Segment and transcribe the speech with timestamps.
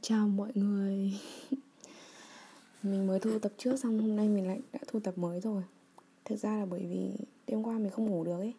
[0.00, 1.12] Chào mọi người.
[2.82, 5.62] Mình mới thu tập trước xong hôm nay mình lại đã thu tập mới rồi.
[6.24, 8.54] Thực ra là bởi vì đêm qua mình không ngủ được ấy.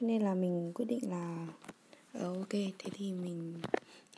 [0.00, 1.46] Cho nên là mình quyết định là
[2.12, 3.54] Ờ ok, thế thì mình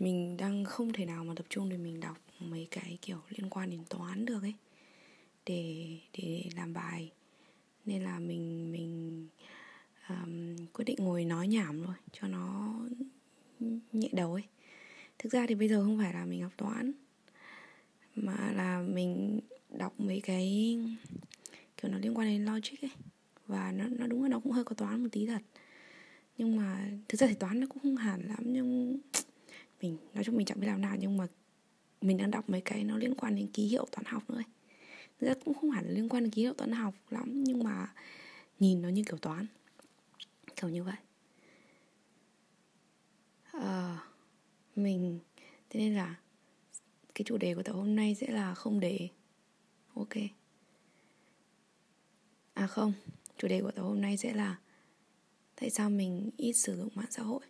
[0.01, 3.51] Mình đang không thể nào mà tập trung để mình đọc mấy cái kiểu liên
[3.51, 4.55] quan đến toán được ấy.
[5.47, 5.87] Để,
[6.19, 7.12] để làm bài.
[7.84, 9.27] Nên là mình mình
[10.09, 12.75] um, quyết định ngồi nói nhảm thôi Cho nó
[13.93, 14.45] nhẹ đầu ấy
[15.19, 16.93] thực ra thì bây giờ không phải là mình học toán
[18.15, 20.79] mà là mình đọc mấy cái
[21.77, 22.91] kiểu nó liên quan đến logic ấy.
[23.47, 25.43] Và nó nó đúng là nó cũng hơi có toán một tí thật.
[26.39, 28.99] Nhưng mà thực ra thì toán nó cũng không hẳn lắm nhưng
[29.83, 31.27] mình nói chung mình chẳng biết làm nào nhưng mà
[32.01, 34.45] mình đang đọc mấy cái nó liên quan đến ký hiệu toán học nữa ấy.
[35.21, 37.65] thực ra cũng không hẳn là liên quan đến ký hiệu toán học lắm nhưng
[37.65, 37.93] mà
[38.59, 39.47] nhìn nó như kiểu toán
[40.57, 40.97] kiểu như vậy.
[43.57, 44.08] Uh,
[44.78, 45.18] mình.
[45.71, 46.15] Thế nên là
[47.15, 49.09] cái chủ đề của tập hôm nay sẽ là không để.
[49.95, 50.15] Ok.
[52.54, 52.93] À không.
[53.38, 54.59] Chủ đề của tập hôm nay sẽ là
[55.60, 57.40] tại sao mình ít sử dụng mạng xã hội.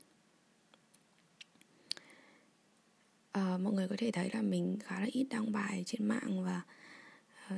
[3.33, 6.45] À, mọi người có thể thấy là mình khá là ít đăng bài trên mạng
[6.45, 6.63] và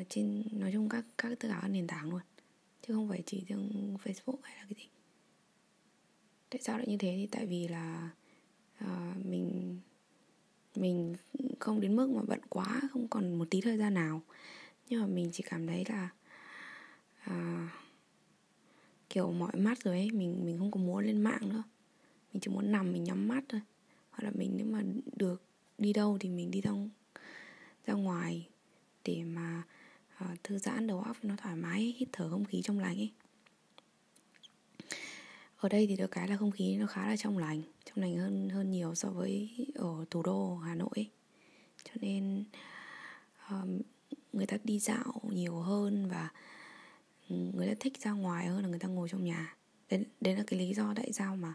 [0.00, 2.20] uh, trên nói chung các các tất cả các nền tảng luôn.
[2.86, 4.88] Chứ không phải chỉ riêng Facebook hay là cái gì.
[6.50, 7.14] Tại sao lại như thế?
[7.16, 8.10] Thì tại vì là
[8.80, 9.76] Ờ, mình
[10.76, 11.16] mình
[11.58, 14.22] không đến mức mà bận quá không còn một tí thời gian nào.
[14.88, 16.08] Nhưng mà mình chỉ cảm thấy là
[17.24, 17.68] à,
[19.10, 21.62] kiểu mỏi mắt rồi ấy mình mình không có muốn lên mạng nữa.
[22.32, 23.60] Mình chỉ muốn nằm mình nhắm mắt thôi.
[24.10, 24.82] Hoặc là mình nếu mà
[25.16, 25.42] được
[25.78, 26.72] đi đâu thì mình đi ra
[27.86, 28.48] ra ngoài
[29.04, 29.62] để mà
[30.16, 33.10] à, thư giãn đầu óc nó thoải mái hít thở không khí trong lành ấy
[35.60, 38.16] ở đây thì được cái là không khí nó khá là trong lành trong lành
[38.16, 41.08] hơn hơn nhiều so với ở thủ đô Hà Nội ấy.
[41.84, 42.44] cho nên
[43.50, 43.80] um,
[44.32, 46.30] người ta đi dạo nhiều hơn và
[47.28, 49.56] người ta thích ra ngoài hơn là người ta ngồi trong nhà.
[49.90, 51.54] Đấy, đấy là cái lý do tại sao mà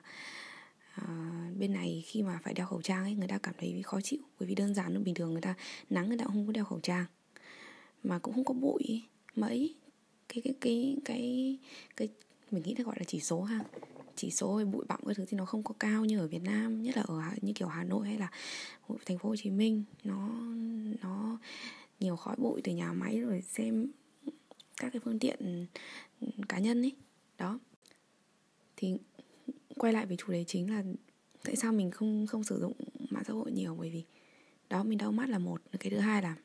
[1.02, 4.02] uh, bên này khi mà phải đeo khẩu trang ấy người ta cảm thấy khó
[4.02, 4.20] chịu.
[4.40, 5.56] Bởi vì đơn giản nó bình thường người ta
[5.90, 7.06] nắng người ta không có đeo khẩu trang.
[8.04, 9.04] Mà cũng không có bụi
[9.36, 9.76] mấy
[10.30, 11.58] cái cái cái cái
[11.98, 12.10] cái
[12.52, 13.60] mình nghĩ là gọi là chỉ số ha
[14.16, 16.44] chỉ số về bụi bặm cái thứ thì nó không có cao như ở Việt
[16.44, 18.32] Nam, nhất là ở như kiểu Hà Nội hay là
[19.06, 19.84] thành phố Hồ Chí Minh.
[20.04, 20.30] Nó
[21.02, 21.38] nó
[22.00, 23.88] nhiều khói bụi từ nhà máy rồi xem
[24.78, 25.68] các cái phương tiện
[26.22, 26.92] ừ, cá nhân ấy.
[27.38, 27.60] Đó.
[28.76, 28.98] Thì
[29.78, 30.84] quay lại về chủ đề chính là
[31.44, 32.74] tại sao mình không không sử dụng
[33.10, 34.04] mạng xã hội nhiều, bởi vì
[34.70, 35.62] đó, mình đau mắt là một.
[35.80, 36.36] Cái thứ hai là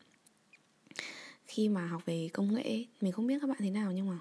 [1.46, 4.18] khi mà học về công nghệ, mình không biết các bạn thế nào nhưng mà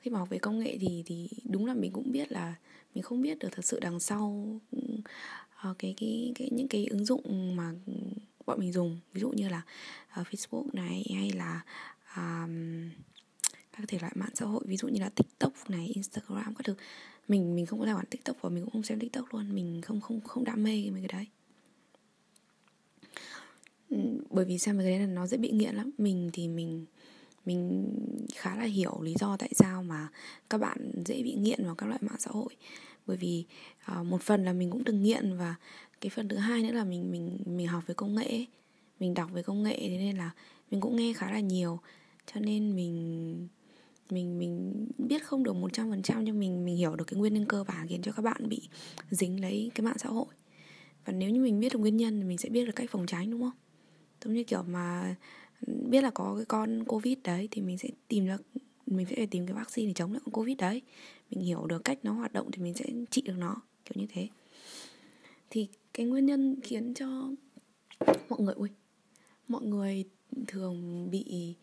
[0.00, 2.54] khi mà học về công nghệ thì thì đúng là mình cũng biết là
[2.94, 4.60] mình không biết được thật sự đằng sau
[5.70, 7.72] uh, cái cái cái những cái ứng dụng mà
[8.46, 8.98] bọn mình dùng.
[9.12, 9.62] Ví dụ như là
[10.20, 11.64] uh, Facebook này hay là
[12.16, 12.90] um,
[13.72, 16.74] các thể loại mạng xã hội ví dụ như là TikTok này, Instagram các thứ.
[17.28, 19.54] Mình mình không có tài khoản TikTok và mình cũng không xem TikTok luôn.
[19.54, 21.26] Mình không không không đam mê mấy cái đấy.
[24.30, 25.90] Bởi vì xem mấy cái đấy là nó dễ bị nghiện lắm.
[25.98, 26.86] Mình thì mình
[27.46, 27.88] mình
[28.34, 30.08] khá là hiểu lý do tại sao mà
[30.50, 32.56] các bạn dễ bị nghiện vào các loại mạng xã hội.
[33.06, 33.44] Bởi vì
[33.92, 35.54] uh, một phần là mình cũng từng nghiện và
[36.00, 38.46] cái phần thứ hai nữa là mình mình mình học về công nghệ
[39.00, 40.30] mình đọc về công nghệ thế nên là
[40.70, 41.78] mình cũng nghe khá là nhiều.
[42.34, 43.48] Cho nên mình
[44.10, 47.18] mình mình biết không được một trăm phần trăm nhưng mình mình hiểu được cái
[47.18, 48.68] nguyên nhân cơ bản khiến cho các bạn bị
[49.10, 50.26] dính lấy cái mạng xã hội.
[51.04, 53.06] Và nếu như mình biết được nguyên nhân thì mình sẽ biết được cách phòng
[53.06, 53.58] tránh đúng không?
[54.24, 55.14] Giống như kiểu mà
[55.66, 58.42] biết là có cái con covid đấy thì mình sẽ tìm được
[58.86, 60.82] mình sẽ phải tìm cái vaccine để chống lại con covid đấy.
[61.30, 64.06] Mình hiểu được cách nó hoạt động thì mình sẽ trị được nó kiểu như
[64.12, 64.28] thế.
[65.50, 67.30] Thì cái nguyên nhân khiến cho
[68.28, 68.68] mọi người ui
[69.48, 70.04] mọi người
[70.46, 71.54] thường bị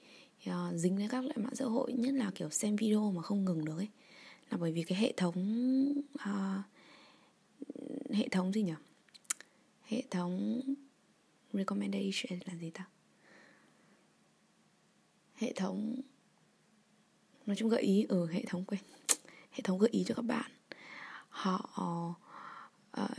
[0.49, 3.45] uh, dính đến các loại mạng xã hội nhất là kiểu xem video mà không
[3.45, 3.87] ngừng được ấy
[4.51, 5.35] là bởi vì cái hệ thống
[6.13, 6.65] uh,
[8.13, 8.73] hệ thống gì nhỉ?
[9.83, 10.61] Hệ thống
[11.53, 12.87] recommendation là gì ta?
[15.37, 15.95] Hệ thống
[17.45, 18.79] nói chung gợi ý ở ừ, hệ thống quên.
[19.51, 20.51] Hệ thống gợi ý cho các bạn.
[21.29, 22.15] Họ
[23.01, 23.09] uh,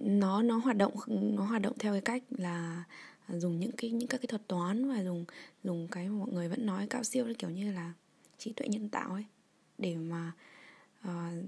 [0.00, 2.84] nó nó hoạt động nó hoạt động theo cái cách là
[3.28, 5.24] dùng những cái những các cái thuật toán và dùng
[5.64, 7.92] dùng cái mà mọi người vẫn nói cao siêu kiểu như là
[8.38, 9.24] trí tuệ nhân tạo ấy
[9.78, 10.32] để mà
[11.08, 11.44] uh,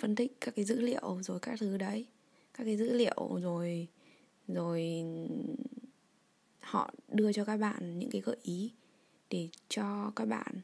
[0.00, 2.06] phân tích các cái dữ liệu rồi các thứ đấy.
[2.54, 3.88] Các cái dữ liệu rồi
[4.48, 5.04] rồi
[6.68, 8.72] họ đưa cho các bạn những cái gợi ý
[9.30, 10.60] để cho các bạn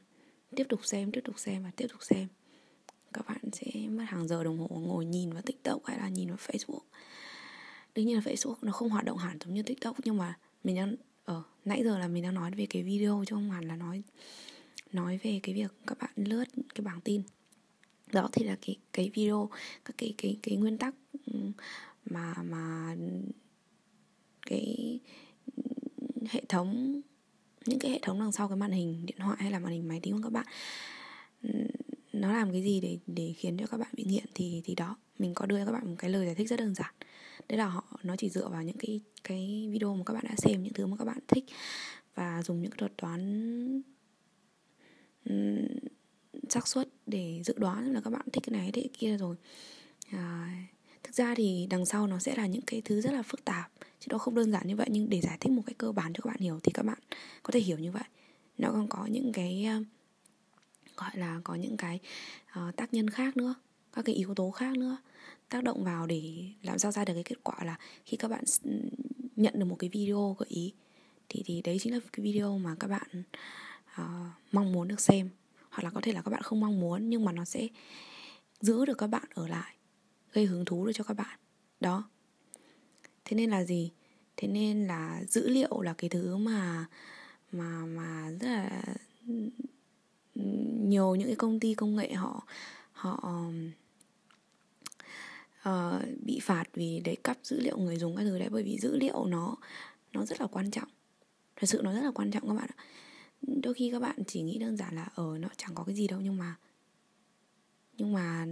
[0.55, 2.27] tiếp tục xem tiếp tục xem và tiếp tục xem.
[3.13, 6.27] Các bạn sẽ mất hàng giờ đồng hồ ngồi nhìn vào tiktok hay là nhìn
[6.27, 6.83] vào facebook.
[7.95, 10.75] Đương nhiên là Facebook nó không hoạt động hẳn giống như TikTok nhưng mà mình
[10.75, 13.67] đang ở ờ, nãy giờ là mình đang nói về cái video chứ không hẳn
[13.67, 14.03] là nói
[14.91, 17.21] nói về cái việc các bạn lướt cái bảng tin.
[18.11, 19.49] Đó thì là cái cái video
[19.85, 20.95] các cái cái cái nguyên tắc
[22.05, 22.95] mà mà
[24.45, 24.99] cái
[26.29, 27.01] hệ thống
[27.65, 29.87] những cái hệ thống đằng sau cái màn hình điện thoại hay là màn hình
[29.87, 30.45] máy tính của các bạn
[32.13, 34.97] nó làm cái gì để để khiến cho các bạn bị nghiện thì thì đó
[35.19, 36.93] mình có đưa cho các bạn một cái lời giải thích rất đơn giản.
[37.49, 40.35] Đấy là họ nó chỉ dựa vào những cái cái video mà các bạn đã
[40.37, 41.45] xem những thứ mà các bạn thích
[42.15, 43.81] và dùng những thuật toán
[46.49, 49.35] xác suất để dự đoán là các bạn thích cái này thích cái kia rồi.
[50.11, 50.49] À,
[51.05, 53.71] thực ra thì đằng sau nó sẽ là những cái thứ rất là phức tạp
[53.99, 54.87] chứ nó không đơn giản như vậy.
[54.91, 56.97] Nhưng để giải thích một cách cơ bản cho các bạn hiểu thì các bạn
[57.43, 58.03] có thể hiểu như vậy.
[58.57, 59.83] Nó còn có những cái ờ,
[60.97, 61.99] gọi là có những cái
[62.59, 63.55] uh, tác nhân khác nữa
[63.93, 64.97] các cái yếu tố khác nữa.
[65.49, 68.43] Tác động vào để làm sao ra được cái kết quả là khi các bạn
[68.63, 68.71] ừ,
[69.35, 70.73] nhận được một cái video gợi ý
[71.29, 73.23] thì thì đấy chính là cái video mà các bạn
[74.01, 74.07] uh,
[74.51, 75.29] mong muốn được xem.
[75.69, 77.67] Hoặc là có thể là các bạn không mong muốn nhưng mà nó sẽ
[78.61, 79.75] giữ được các bạn ở lại
[80.35, 81.39] gây hứng thú được cho các bạn.
[81.79, 82.09] Đó.
[83.25, 83.91] Thế nên là gì?
[84.37, 86.85] Thế nên là dữ liệu là cái thứ mà
[87.51, 88.83] mà mà rất là
[90.87, 92.47] nhiều những cái công ty công nghệ họ
[92.91, 93.41] họ
[95.69, 98.77] uh, bị phạt vì đấy cắp dữ liệu người dùng các thứ đấy bởi vì
[98.77, 99.55] dữ liệu nó
[100.13, 100.87] nó rất là quan trọng.
[101.55, 102.83] Thật sự nó rất là quan trọng các bạn ạ.
[103.41, 105.95] Đôi khi các bạn chỉ nghĩ đơn giản là ở ờ, nó chẳng có cái
[105.95, 106.55] gì đâu nhưng mà
[107.97, 108.45] nhưng mà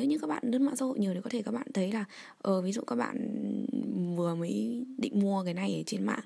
[0.00, 1.92] nếu như các bạn lướt mạng xã hội nhiều thì có thể các bạn thấy
[1.92, 2.04] là
[2.38, 3.16] ờ ví dụ các bạn
[4.16, 6.24] vừa mới định mua cái này ở trên mạng,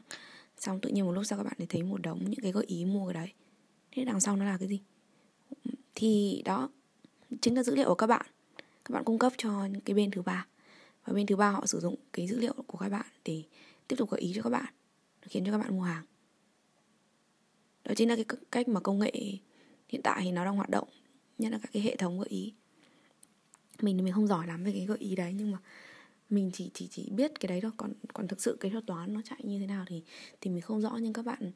[0.58, 2.84] xong tự nhiên một lúc sau các bạn thấy một đống những cái gợi ý
[2.84, 3.32] mua cái đấy.
[3.92, 4.80] Thế đằng sau nó là cái gì?
[5.94, 6.68] Thì đó,
[7.40, 8.26] chính là dữ liệu của các bạn.
[8.84, 10.46] Các bạn cung cấp cho cái bên thứ ba.
[11.04, 13.42] Và bên thứ ba họ sử dụng cái dữ liệu của các bạn để
[13.88, 14.74] tiếp tục gợi ý cho các bạn,
[15.22, 16.04] khiến cho các bạn mua hàng.
[17.84, 19.12] Đó chính là cái cách mà công nghệ
[19.88, 20.88] hiện tại thì nó đang hoạt động,
[21.38, 22.52] nhất là các cái hệ thống gợi ý
[23.80, 25.58] mình thì mình không giỏi lắm về cái gợi ý đấy nhưng mà
[26.30, 27.70] mình chỉ chỉ chỉ biết cái đấy thôi.
[27.76, 30.02] Còn còn thực sự cái thuật toán nó chạy như thế nào thì
[30.40, 30.98] thì mình không rõ.
[31.00, 31.52] Nhưng các bạn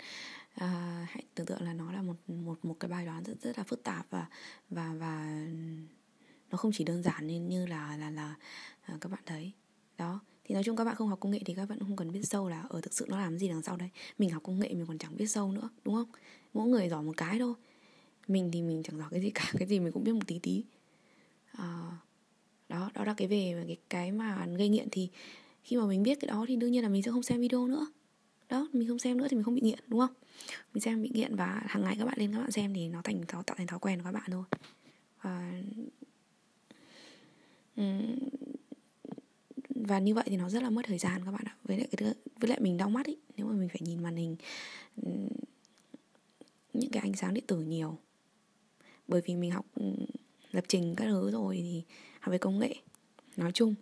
[0.55, 3.59] à, hãy tưởng tượng là nó là một một một cái bài toán rất rất
[3.59, 4.27] là phức tạp và
[4.71, 5.47] và và
[6.51, 8.35] nó không chỉ đơn giản như như là là là
[8.83, 9.53] à, các bạn thấy.
[9.99, 10.21] Đó.
[10.45, 12.23] Thì nói chung các bạn không học công nghệ thì các bạn không cần biết
[12.23, 14.75] sâu là ở thực sự nó làm gì đằng sau đây mình học công nghệ
[14.75, 16.09] mình còn chẳng biết sâu nữa đúng không?
[16.55, 17.55] Mỗi người giỏi một cái thôi.
[18.29, 20.39] Mình thì mình chẳng giỏi cái gì cả cái gì mình cũng biết một tí
[20.39, 20.65] tí.
[21.53, 21.91] À,
[22.69, 25.09] đó đó là cái về cái cái mà gây nghiện thì
[25.63, 27.67] khi mà mình biết cái đó thì đương nhiên là mình sẽ không xem video
[27.67, 27.87] nữa.
[28.49, 30.15] Đó, mình không xem nữa thì mình không bị nghiện, đúng không?
[30.75, 33.03] Mình xem bị nghiện và hàng ngày các bạn lên các bạn xem thì nó
[33.05, 34.45] thành nó tạo thành thói quen của các bạn thôi.
[35.23, 35.53] Và
[39.71, 41.57] và như vậy thì nó rất là mất thời gian các bạn ạ.
[41.65, 44.17] Với lại cái với lại mình đau mắt ý nếu mà mình phải nhìn màn
[44.17, 44.37] hình
[46.73, 47.99] những cái ánh sáng điện tử nhiều.
[49.09, 49.67] Bởi vì mình học
[50.51, 51.83] lập trình các thứ rồi thì
[52.21, 52.75] học về công nghệ.
[53.37, 53.75] Nói chung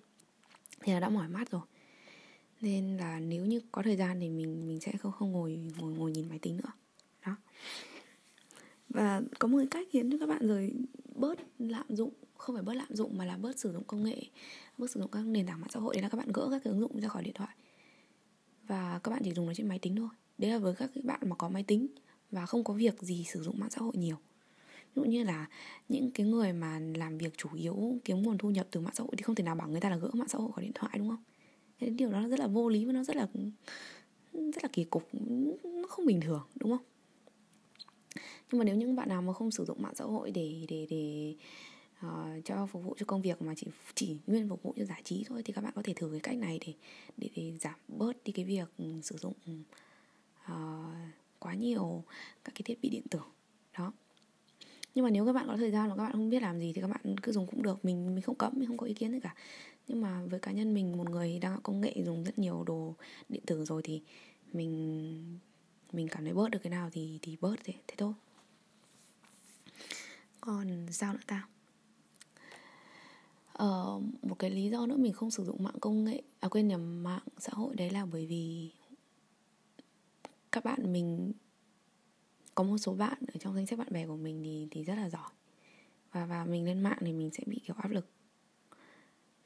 [0.81, 1.63] thì là đã mỏi mắt rồi.
[2.61, 5.93] Nên là nếu như có thời gian thì mình mình sẽ không không ngồi ngồi
[5.93, 6.73] ngồi nhìn máy tính nữa.
[7.27, 7.37] Đó.
[8.89, 10.73] Và có một cái cách khiến cho các bạn rồi
[11.15, 14.23] bớt lạm dụng, không phải bớt lạm dụng mà là bớt sử dụng công nghệ,
[14.79, 16.65] bớt sử dụng các nền tảng mạng xã hội đấy là các bạn gỡ các
[16.65, 17.57] cái ứng dụng ra khỏi điện thoại.
[18.67, 20.09] Và các bạn chỉ dùng nó trên máy tính thôi.
[20.39, 21.87] Đấy là với các bạn mà có máy tính
[22.31, 24.17] và không có việc gì sử dụng mạng xã hội nhiều
[24.97, 25.49] dụ như là
[25.89, 29.05] những cái người mà làm việc chủ yếu kiếm nguồn thu nhập từ mạng xã
[29.05, 30.73] hội thì không thể nào bảo người ta là gỡ mạng xã hội khỏi điện
[30.75, 31.23] thoại đúng không?
[31.79, 33.27] Cái điều đó rất là vô lý và nó rất là
[34.33, 35.09] rất là kỳ cục
[35.65, 36.87] nó không bình thường đúng không?
[38.53, 40.87] Nhưng mà nếu những bạn nào mà không sử dụng mạng xã hội để để
[40.91, 41.35] để
[42.07, 45.03] uh, cho phục vụ cho công việc mà chỉ chỉ nguyên phục vụ cho giải
[45.05, 46.73] trí thôi thì các bạn có thể thử cái cách này để
[47.17, 48.69] để, để giảm bớt đi cái việc
[49.03, 49.35] sử dụng
[50.53, 50.95] uh,
[51.39, 52.05] quá nhiều
[52.45, 53.21] các cái thiết bị điện tử.
[53.79, 53.93] Đó
[54.97, 56.73] nhưng mà nếu các bạn có thời gian mà các bạn không biết làm gì
[56.73, 57.85] thì các bạn cứ dùng cũng được.
[57.85, 59.35] Mình mình không cấm mình không có ý kiến gì cả.
[59.89, 62.95] Nhưng mà với cá nhân mình một người đang công nghệ dùng rất nhiều đồ
[63.29, 64.03] điện tử rồi thì
[64.53, 65.39] mình
[65.93, 68.13] mình cảm thấy bớt được cái nào thì thì bớt thế thế thôi.
[70.41, 71.49] Còn sao nữa ta?
[73.53, 76.69] Ờ, một cái lý do nữa mình không sử dụng mạng công nghệ à quên
[76.69, 78.71] nhầm mạng xã hội đấy là bởi vì
[80.53, 81.33] các bạn mình
[82.57, 84.95] có một số bạn ở trong danh sách bạn bè của mình thì thì rất
[84.95, 85.31] là giỏi.
[86.13, 88.07] Và và mình lên mạng thì mình sẽ bị kiểu áp lực.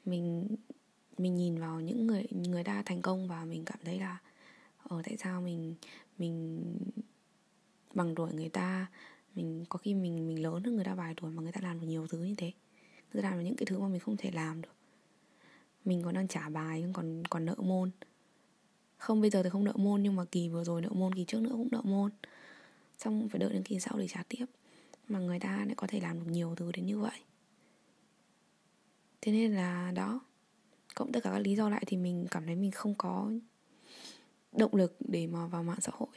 [0.05, 0.47] Mình
[1.17, 4.17] mình nhìn vào những người người ta thành công và mình cảm thấy là
[4.83, 5.75] ở tại sao mình
[6.17, 6.63] mình
[7.93, 8.87] bằng tuổi người ta,
[9.35, 11.79] mình có khi mình mình lớn hơn người ta vài tuổi mà người ta làm
[11.79, 12.51] được nhiều thứ như thế.
[13.13, 14.75] Người ta làm được những cái thứ mà mình không thể làm được.
[15.85, 17.91] Mình còn đang trả bài, còn còn nợ môn.
[18.97, 21.25] Không, bây giờ thì không nợ môn nhưng mà kỳ vừa rồi nợ môn, kỳ
[21.25, 22.11] trước nữa cũng nợ môn
[23.03, 24.45] xong phải đợi đến kỳ sau để trả tiếp.
[25.07, 27.19] Mà người ta lại có thể làm được nhiều thứ đến như vậy.
[29.21, 30.19] Thế nên là đó.
[30.95, 33.31] Cộng tất cả các lý do lại thì mình cảm thấy mình không có
[34.51, 36.09] động lực để mà vào mạng xã hội.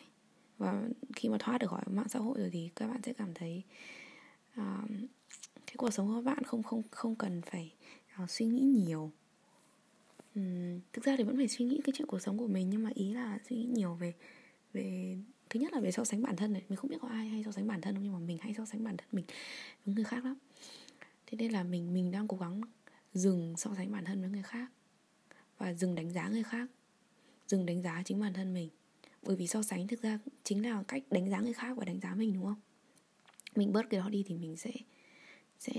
[0.58, 0.82] Và
[1.16, 3.62] khi mà thoát được khỏi mạng xã hội rồi thì các bạn sẽ cảm thấy
[4.60, 4.88] uh,
[5.66, 7.72] cái cuộc sống của các bạn không không không cần phải
[8.22, 9.10] uh, suy nghĩ nhiều.
[10.40, 12.82] Uhm, thực ra thì vẫn phải suy nghĩ cái chuyện cuộc sống của mình nhưng
[12.82, 14.14] mà ý là suy nghĩ nhiều về
[14.72, 15.16] về
[15.54, 16.62] thứ nhất là về so sánh bản thân này.
[16.68, 18.54] Mình không biết có ai hay so sánh bản thân không nhưng mà mình hay
[18.54, 19.25] so sánh bản thân mình
[19.84, 20.38] với người khác lắm.
[21.26, 22.61] Thế nên là mình mình đang cố gắng
[23.12, 24.68] dừng so sánh bản thân với người khác
[25.58, 26.70] và dừng đánh giá người khác
[27.49, 28.70] dừng đánh giá chính bản thân mình.
[29.23, 32.00] Bởi vì so sánh thực ra chính là cách đánh giá người khác và đánh
[32.00, 32.61] giá mình đúng không?
[33.56, 34.73] Mình bớt cái đó đi thì mình sẽ
[35.58, 35.73] sẽ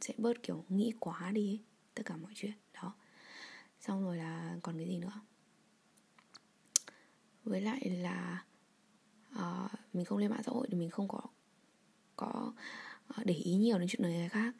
[0.00, 1.60] sẽ bớt kiểu nghĩ quá đi ấy,
[1.94, 2.52] tất cả mọi chuyện.
[2.74, 2.94] Đó.
[3.80, 5.20] Xong rồi là còn cái gì nữa?
[7.44, 8.44] Với lại là
[9.34, 11.20] uh, mình không lên mạng xã hội thì mình không có
[12.16, 12.52] có
[13.06, 14.54] ờ, để ý nhiều đến chuyện người khác.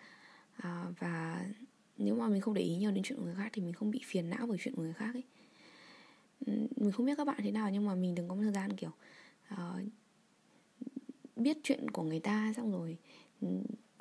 [0.58, 1.46] Uh, và
[1.98, 3.90] nếu mà mình không để ý nhiều đến chuyện của người khác thì mình không
[3.90, 5.24] bị phiền não bởi chuyện của người khác ấy.
[6.76, 8.76] Mình không biết các bạn thế nào nhưng mà mình đừng có một thời gian
[8.76, 8.90] kiểu
[9.54, 9.80] uh,
[11.36, 12.96] biết chuyện của người ta xong rồi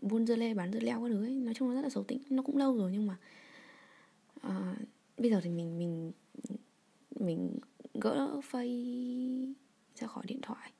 [0.01, 1.35] buôn dưa lê bán dưa leo các thứ ấy.
[1.35, 3.17] Nói chung là rất là xấu tính nó cũng lâu rồi nhưng mà
[4.47, 4.77] uh,
[5.17, 6.11] bây giờ thì mình mình
[7.19, 7.59] mình
[7.93, 9.55] gỡ phây
[9.95, 10.71] ra khỏi điện thoại.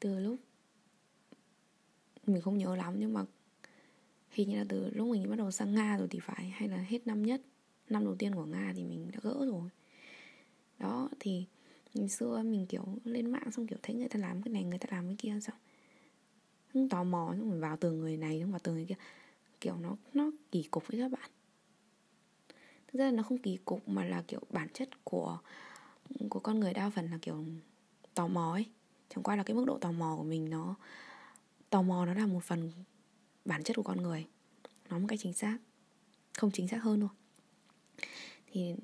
[0.00, 0.36] Từ lúc
[2.26, 3.24] mình không nhớ lắm, nhưng mà
[4.30, 6.76] hình như là từ lúc mình bắt đầu sang nga rồi thì phải, hay là
[6.76, 7.40] hết năm nhất,
[7.88, 9.70] năm đầu tiên của nga thì mình đã gỡ rồi.
[10.78, 11.44] Đó, thì
[11.94, 14.78] ngày xưa mình, kiểu, lên mạng xong, kiểu, thấy người ta làm cái này, người
[14.78, 15.56] ta làm cái kia, xong
[16.72, 18.94] không tò mò, xong rồi vào tường người này, xong vào tường người kia.
[19.60, 21.30] Kiểu, nó nó kỳ cục với các bạn.
[22.88, 25.38] Thực ra là nó không kỳ cục mà là, kiểu, bản chất của
[26.30, 27.44] của con người đa phần là, kiểu,
[28.14, 28.66] tò mò ấy.
[29.14, 30.74] Chẳng qua là cái mức độ tò mò của mình nó,
[31.70, 32.72] tò mò nó là một phần
[33.44, 34.26] bản chất của con người.
[34.88, 35.58] Nó một cách chính xác,
[36.38, 37.08] không chính xác hơn thôi.
[38.46, 38.74] Thì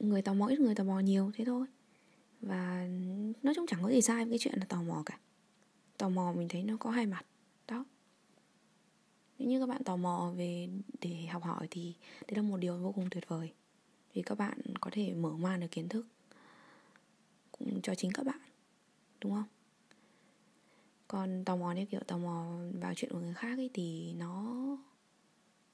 [0.00, 1.66] người tò mò ít, người tò mò nhiều, thế thôi.
[2.40, 2.88] Và
[3.42, 5.18] nói chung chẳng có gì sai với cái chuyện là tò mò cả.
[5.98, 7.26] Tò mò mình thấy nó có hai mặt,
[7.68, 7.84] đó.
[9.38, 10.68] Nếu như các bạn tò mò về
[11.00, 11.94] để học hỏi thì
[12.26, 13.52] đấy là một điều vô cùng tuyệt vời
[14.14, 16.06] vì các bạn có thể mở mang được kiến thức
[17.52, 18.40] cũng cho chính các bạn,
[19.20, 19.44] đúng không?
[21.08, 22.46] Còn tò mò như kiểu tò mò
[22.80, 24.54] vào chuyện của người khác ấy thì nó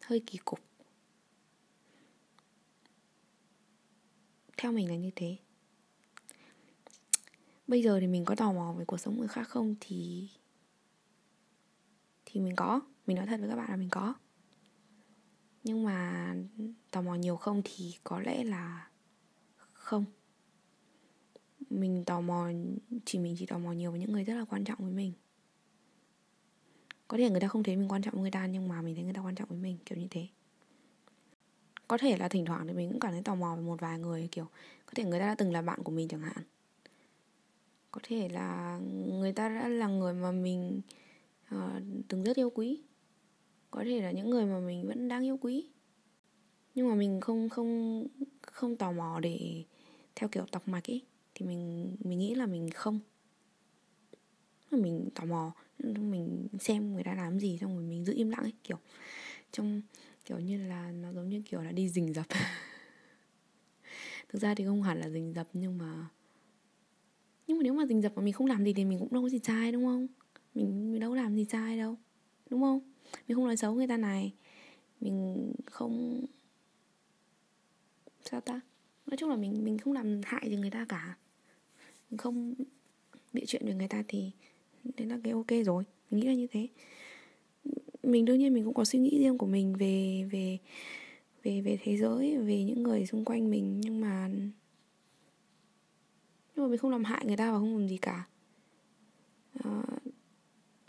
[0.05, 0.61] hơi kỳ cục.
[4.57, 5.37] Theo mình là như thế.
[7.67, 10.29] Bây giờ thì mình có tò mò về cuộc sống người khác không thì
[12.25, 12.81] thì mình có.
[13.07, 14.15] Mình nói thật với các bạn là mình có
[15.65, 16.35] nhưng mà
[16.91, 18.89] tò mò nhiều không thì có lẽ là
[19.73, 20.05] không.
[21.71, 22.51] Mình tò mò
[23.05, 25.13] chỉ mình chỉ tò mò nhiều với những người rất là quan trọng với mình.
[27.09, 28.95] Có thể người ta không thấy mình quan trọng với người ta nhưng mà mình
[28.95, 30.27] thấy người ta quan trọng với mình kiểu như thế.
[31.89, 33.99] Có thể là thỉnh thoảng thì mình cũng cảm thấy tò mò về một vài
[33.99, 34.45] người kiểu
[34.87, 36.45] có thể người ta đã từng là bạn của mình chẳng hạn.
[37.91, 40.81] Có thể là người ta đã là người mà mình
[41.55, 42.83] uh, từng rất yêu quý
[43.71, 45.67] có thể là những người mà mình vẫn đang yêu quý.
[46.75, 48.07] Nhưng mà mình không không
[48.43, 49.65] không tò mò để
[50.15, 51.03] theo kiểu tọc mạch ấy.
[51.35, 53.01] Thì mình mình nghĩ là mình không.
[54.71, 58.43] Mình tò mò mình xem người ta làm gì xong rồi mình giữ im lặng
[58.43, 58.77] ấy kiểu
[59.53, 59.83] trong
[60.25, 62.27] kiểu như là nó giống như kiểu là đi rình rập.
[64.29, 66.09] Thực ra thì không hẳn là rình rập nhưng mà
[67.47, 69.23] nhưng mà nếu mà rình rập mà mình không làm gì thì mình cũng đâu
[69.23, 70.07] có gì sai đúng không?
[70.55, 71.97] Mình, mình đâu có làm gì sai đâu
[72.51, 72.81] đúng không?
[73.29, 74.33] Mình không nói xấu người ta này.
[75.01, 76.25] Mình không
[78.25, 78.61] sao ta?
[79.07, 81.17] Nói chung là mình mình không làm hại gì người ta cả.
[82.11, 82.55] Mình không
[83.33, 84.31] bị chuyện về người ta thì
[84.97, 85.85] đấy là cái ok rồi.
[86.11, 86.69] Mình nghĩ là như thế.
[88.03, 90.59] Mình đương nhiên mình cũng có suy nghĩ riêng của mình về về
[91.43, 94.29] về về thế giới về những người xung quanh mình nhưng mà
[96.57, 98.27] nhưng mà mình không làm hại người ta và không làm gì cả.
[99.65, 99.83] À,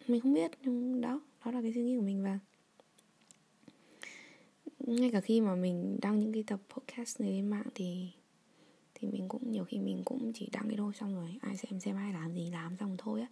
[0.07, 2.39] mình không biết nhưng đó đó là cái suy nghĩ của mình và
[4.79, 8.09] ngay cả khi mà mình đăng những cái tập podcast này lên mạng thì
[8.93, 11.79] thì mình cũng, nhiều khi mình cũng chỉ đăng cái thôi, xong rồi ai xem
[11.79, 13.27] xem ai làm gì làm xong thôi á.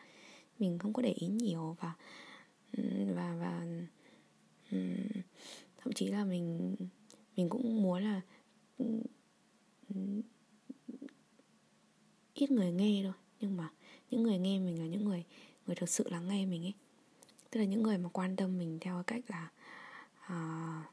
[0.60, 1.94] Mình không có để ý nhiều và
[3.16, 3.66] và và
[5.78, 6.75] thậm chí là mình
[7.36, 8.22] mình cũng muốn là
[12.34, 13.13] ít người nghe thôi.
[13.42, 13.70] Nhưng mà
[14.12, 15.24] những người nghe mình là những người
[15.68, 16.74] người thực sự lắng nghe mình ấy
[17.51, 19.50] tức là những người mà quan tâm mình theo cách là
[20.25, 20.86] uh,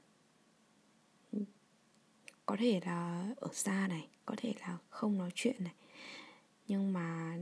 [2.46, 5.74] có thể là ở xa này có thể là không nói chuyện này.
[6.68, 7.38] Nhưng mà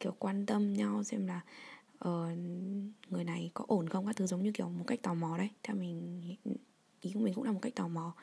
[0.00, 1.40] kiểu quan tâm nhau xem là
[2.08, 2.38] uh,
[3.10, 4.06] người này có ổn không?
[4.06, 5.50] Các thứ giống như kiểu một cách tò mò đấy.
[5.62, 6.22] Theo mình
[7.00, 8.14] ý của mình cũng là một cách tò mò.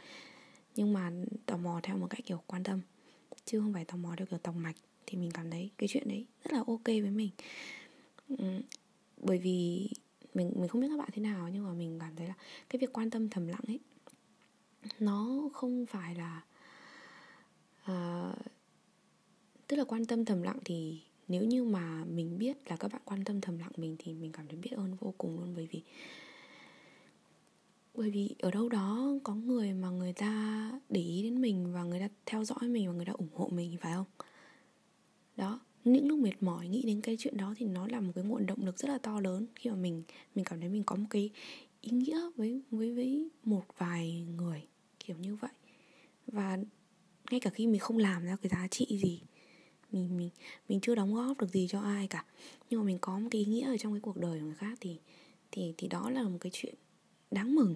[0.75, 1.11] Nhưng mà
[1.45, 2.81] tò mò theo một cách kiểu quan tâm
[3.45, 4.75] chứ không phải tò mò theo kiểu tòng mạch
[5.05, 7.29] thì mình cảm thấy cái chuyện đấy rất là ok với mình.
[9.17, 9.89] Bởi vì
[10.35, 12.33] mình mình không biết các bạn thế nào nhưng mà mình cảm thấy là
[12.69, 13.79] cái việc quan tâm thầm lặng ấy
[14.99, 16.41] nó không phải là
[17.91, 18.37] uh,
[19.67, 23.01] tức là quan tâm thầm lặng thì nếu như mà mình biết là các bạn
[23.05, 25.53] quan tâm thầm lặng mình thì mình cảm thấy biết ơn vô cùng luôn.
[25.55, 25.81] Bởi vì
[27.95, 31.83] bởi vì ở đâu đó có người mà người ta để ý đến mình và
[31.83, 34.05] người ta theo dõi mình và người ta ủng hộ mình phải không?
[35.37, 38.23] Đó những lúc mệt mỏi nghĩ đến cái chuyện đó thì nó là một cái
[38.23, 40.03] nguồn động lực rất là to lớn khi mà mình
[40.35, 41.29] mình cảm thấy mình có một cái
[41.81, 44.67] ý nghĩa với với với một vài người,
[44.99, 45.51] kiểu như vậy.
[46.27, 46.57] Và
[47.31, 49.21] ngay cả khi mình không làm ra cái giá trị gì,
[49.91, 50.29] mình mình
[50.69, 52.25] mình chưa đóng góp được gì cho ai cả.
[52.69, 54.55] Nhưng mà mình có một cái ý nghĩa ở trong cái cuộc đời của người
[54.55, 54.99] khác thì
[55.51, 56.75] thì thì đó là một cái chuyện
[57.31, 57.75] đáng mừng.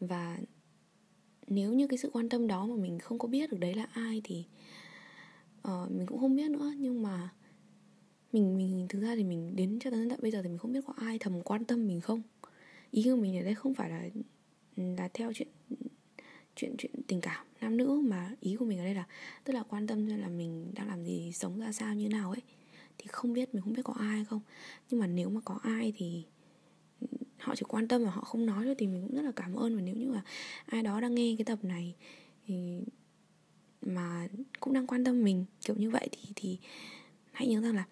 [0.00, 0.38] Và
[1.46, 3.86] nếu như cái sự quan tâm đó mà mình không có biết được đấy là
[3.92, 4.44] ai thì
[5.68, 7.30] uh, mình cũng không biết nữa nhưng mà
[8.32, 10.72] mình mình thực ra thì mình đến cho tới tận bây giờ thì mình không
[10.72, 12.22] biết có ai thầm quan tâm mình không.
[12.90, 14.08] Ý của mình ở đây không phải là
[14.76, 15.48] là theo chuyện
[16.56, 19.06] chuyện chuyện tình cảm nam nữ mà ý của mình ở đây là
[19.44, 22.42] tức là quan tâm là mình đang làm gì sống ra sao như nào ấy.
[22.98, 24.40] Thì không biết mình không biết có ai không.
[24.90, 26.24] Nhưng mà nếu mà có ai thì
[27.38, 29.54] họ chỉ quan tâm và họ không nói thôi thì mình cũng rất là cảm
[29.54, 29.76] ơn.
[29.76, 30.22] Và nếu như là
[30.66, 31.94] ai đó đang nghe cái tập này
[32.46, 32.80] thì
[33.82, 34.28] mà
[34.60, 36.58] cũng đang quan tâm mình, kiểu như vậy thì thì
[37.32, 37.84] hãy nhớ rằng là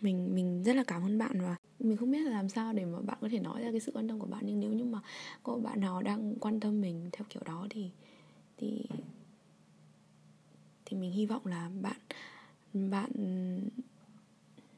[0.00, 2.84] mình mình rất là cảm ơn bạn và mình không biết là làm sao để
[2.84, 4.84] mà bạn có thể nói ra cái sự quan tâm của bạn, nhưng nếu như
[4.84, 5.00] mà
[5.42, 7.90] có bạn nào đang quan tâm mình theo kiểu đó thì
[8.56, 8.84] thì
[10.84, 11.96] thì mình hy vọng là bạn
[12.72, 13.10] bạn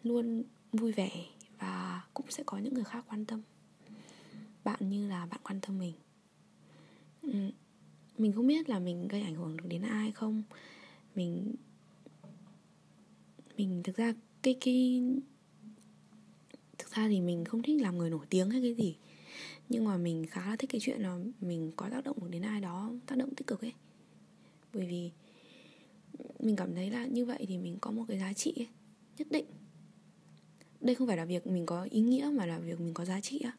[0.03, 1.11] luôn vui vẻ
[1.59, 3.43] và cũng sẽ có những người khác quan tâm
[4.65, 5.95] bạn như là bạn quan tâm mình
[7.23, 7.51] ừ
[8.23, 10.43] mình không biết là mình gây ảnh hưởng được đến ai không.
[11.15, 11.55] Mình
[13.57, 15.03] mình thực ra cái cái
[16.79, 18.97] thực ra thì mình không thích làm người nổi tiếng hay cái gì.
[19.69, 22.43] Nhưng mà mình khá là thích cái chuyện là mình có tác động được đến
[22.43, 23.73] ai đó tác động tích cực ấy.
[24.73, 25.11] Bởi vì
[26.41, 28.69] mình cảm thấy là như vậy thì mình có một cái giá trị ấy,
[29.19, 29.47] nhất định.
[30.81, 33.21] Đây không phải là việc mình có ý nghĩa mà là việc mình có giá
[33.21, 33.53] trị á.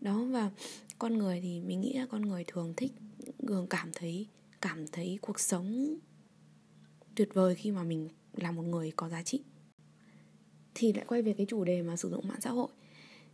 [0.00, 0.50] Đó và
[0.98, 2.92] con người thì mình nghĩ là con người thường thích
[3.42, 4.26] gương cảm thấy
[4.60, 5.94] cảm thấy cuộc sống
[7.14, 9.42] tuyệt vời khi mà mình là một người có giá trị.
[10.74, 12.68] Thì lại quay về cái chủ đề mà sử dụng mạng xã hội.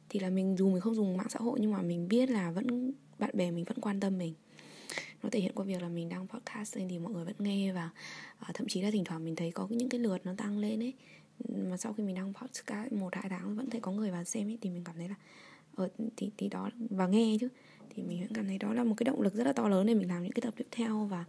[0.08, 2.50] Thì là mình dù mình không dùng mạng xã hội nhưng mà mình biết là
[2.50, 4.34] vẫn bạn bè mình vẫn quan tâm mình.
[5.22, 7.72] Nó thể hiện qua việc là mình đăng podcast lên thì mọi người vẫn nghe
[7.72, 7.90] và
[8.48, 10.82] uh, thậm chí là thỉnh thoảng mình thấy có những cái lượt nó tăng lên
[10.82, 10.94] ấy.
[11.48, 14.48] Mà sau khi mình đăng podcast một hai tháng vẫn thấy có người vào xem
[14.48, 15.14] ấy thì mình cảm thấy là
[15.74, 17.48] ờ, thì thì đó và nghe chứ
[17.90, 19.87] thì mình vẫn cảm thấy đó là một cái động lực rất là to lớn
[19.87, 21.24] để mình làm những cái tập tiếp theo và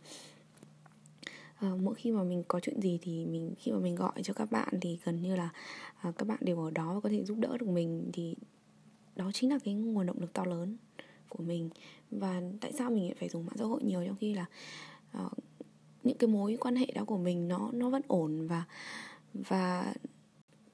[1.66, 4.34] uh, mỗi khi mà mình có chuyện gì thì mình khi mà mình gọi cho
[4.34, 5.50] các bạn thì gần như là
[6.08, 8.36] uh, các bạn đều ở đó và có thể giúp đỡ được mình thì
[9.16, 10.78] đó chính là cái nguồn động lực to lớn
[11.30, 11.70] của mình.
[12.12, 14.46] Và tại sao mình lại phải dùng mạng xã hội nhiều trong khi là
[15.26, 15.32] uh,
[16.04, 18.64] những cái mối quan hệ đó của mình nó nó vẫn ổn và
[19.34, 19.94] và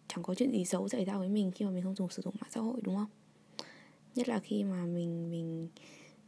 [0.08, 2.22] chẳng có chuyện gì xấu xảy ra với mình khi mà mình không dùng sử
[2.22, 3.08] dụng mạng xã hội đúng không?
[4.16, 5.68] Nhất là khi mà mình mình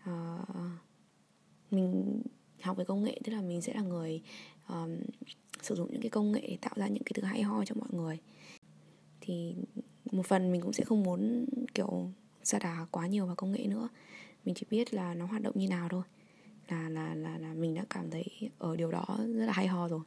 [0.09, 0.49] uh,
[1.71, 2.21] mình
[2.61, 4.21] học về công nghệ tức là mình sẽ là người
[4.69, 4.97] um,
[5.61, 7.75] sử dụng những cái công nghệ để tạo ra những cái thứ hay ho cho
[7.75, 8.19] mọi người.
[9.21, 9.55] Thì
[10.11, 12.11] một phần mình cũng sẽ không muốn kiểu
[12.43, 13.89] sa đà quá nhiều vào công nghệ nữa.
[14.45, 16.03] Mình chỉ biết là nó hoạt động như nào thôi.
[16.67, 18.25] Là là là là mình đã cảm thấy
[18.57, 20.01] ở điều đó rất là hay ho rồi.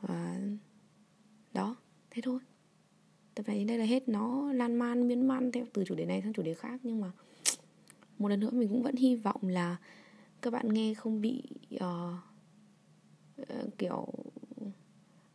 [0.00, 0.40] Và
[1.52, 1.76] đó
[2.10, 2.40] thế thôi
[3.34, 6.04] tập này đến đây là hết nó lan man miên man theo từ chủ đề
[6.04, 6.80] này sang chủ đề khác.
[6.82, 7.10] Nhưng mà
[8.18, 9.76] một lần nữa mình cũng vẫn hy vọng là
[10.42, 11.42] các bạn nghe không bị
[11.74, 12.14] uh,
[13.42, 14.06] uh, kiểu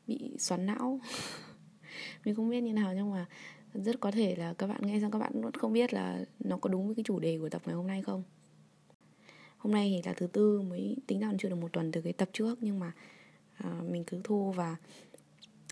[0.08, 1.00] bị xoắn não.
[2.26, 3.26] Mình không biết như nào nhưng mà
[3.74, 6.58] rất có thể là các bạn nghe xong các bạn vẫn không biết là nó
[6.58, 8.24] có đúng với cái chủ đề của tập ngày hôm nay không.
[9.58, 12.14] Hôm nay thì là thứ tư mới tính ra chưa được một tuần từ cái
[12.14, 12.58] tập trước.
[12.62, 12.92] Nhưng mà
[13.68, 14.76] uh, mình cứ thu và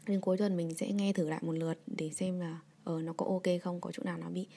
[0.09, 3.03] nên cuối tuần mình sẽ nghe thử lại một lượt để xem là ờ uh,
[3.03, 4.47] nó có ok không có chỗ nào nó bị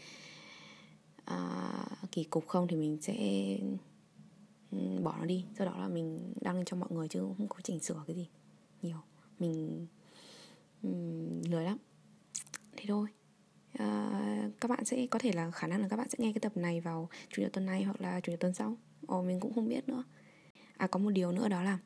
[1.30, 3.14] uh, kỳ cục không thì mình sẽ
[5.02, 5.44] bỏ nó đi.
[5.58, 8.28] Sau đó là mình đăng cho mọi người chứ không có chỉnh sửa cái gì
[8.82, 8.96] nhiều.
[9.38, 9.86] Mình
[10.82, 11.78] um, lười lắm.
[12.76, 13.08] Thế thôi.
[13.74, 16.40] Uh, các bạn sẽ có thể là khả năng là các bạn sẽ nghe cái
[16.40, 18.76] tập này vào chủ nhật tuần này hoặc là chủ nhật tuần sau.
[19.06, 20.04] Ồ mình cũng không biết nữa.
[20.76, 21.78] À có một điều nữa đó là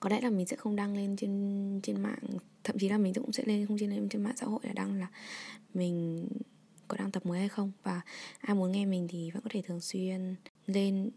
[0.00, 2.18] có lẽ là mình sẽ không đăng lên trên trên mạng
[2.64, 4.72] thậm chí là mình cũng sẽ lên không trên lên trên mạng xã hội là
[4.72, 5.06] đăng là
[5.74, 6.26] mình
[6.88, 7.72] có đăng tập mới hay không.
[7.82, 8.00] Và
[8.40, 10.34] ai muốn nghe mình thì vẫn có thể thường xuyên
[10.66, 11.10] lên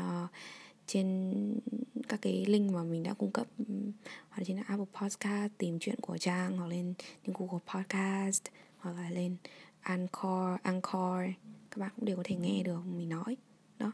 [0.00, 0.30] uh,
[0.86, 1.32] trên
[2.08, 3.64] các cái link mà mình đã cung cấp ừ,
[4.28, 6.94] hoặc là trên Apple Podcast tìm chuyện của Trang hoặc lên
[7.26, 8.42] trên Google Podcast
[8.78, 9.36] hoặc là lên
[9.80, 11.20] Anchor Anchor
[11.70, 13.36] các bạn cũng đều có thể nghe được mình nói
[13.78, 13.92] đó.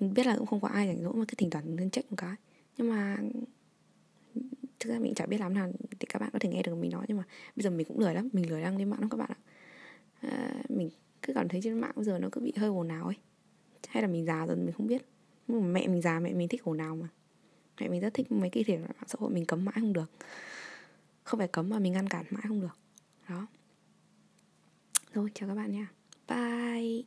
[0.00, 2.10] Mình biết là cũng không có ai rảnh rỗi mà cứ thỉnh thoảng lên check
[2.10, 2.34] một cái.
[2.76, 3.18] Nhưng mà
[4.80, 6.90] thực ra mình chả biết làm nào thì các bạn có thể nghe được mình
[6.90, 7.24] nói nhưng mà
[7.56, 9.38] bây giờ mình cũng lười lắm mình lười đăng lên mạng lắm các bạn ạ.
[10.20, 10.90] À, mình
[11.22, 13.16] cứ cảm thấy trên mạng bây giờ nó cứ bị hơi ồn ào ấy.
[13.88, 15.02] Hay là mình già rồi mình không biết.
[15.46, 17.08] Nhưng mà mẹ mình già mẹ mình thích ồn ào mà.
[17.80, 20.10] Mẹ mình rất thích mấy cái thể mạng xã hội mình cấm mãi không được.
[21.24, 22.78] Không phải cấm mà mình ngăn cản mãi không được.
[23.28, 23.46] Đó.
[25.14, 25.88] Rồi chào các bạn nha.
[26.28, 27.02] Bye.